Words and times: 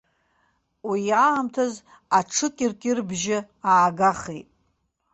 Уи 0.89 1.03
аамҭаз 1.25 1.73
аҽыкьыркьырбжьы 2.17 3.37
аагахит. 3.71 4.47